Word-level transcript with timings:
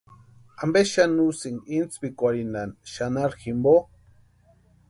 ¿Ampe 0.63 0.81
xani 0.91 1.21
usïni 1.29 1.61
intspikwarhinhani 1.77 2.75
xanharhu 2.93 3.39
jimpo? 3.41 3.75